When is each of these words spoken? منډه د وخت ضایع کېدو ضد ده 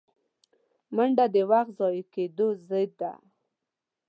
منډه 0.95 1.25
د 1.33 1.35
وخت 1.51 1.71
ضایع 1.79 2.03
کېدو 2.13 2.47
ضد 2.67 2.91
ده 2.99 3.13